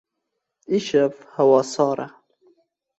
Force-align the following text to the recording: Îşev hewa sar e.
Îşev 0.75 1.13
hewa 1.33 1.61
sar 1.71 1.97
e. 2.05 2.07